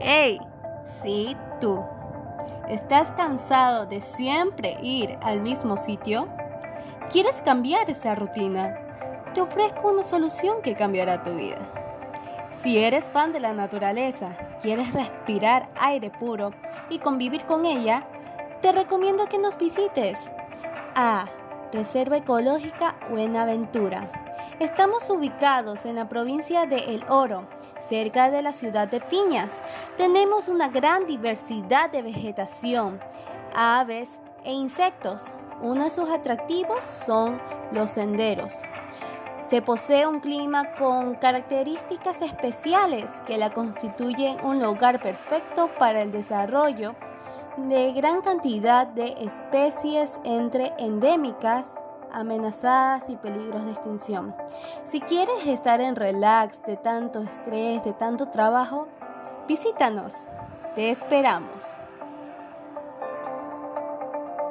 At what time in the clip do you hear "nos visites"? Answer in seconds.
19.38-20.30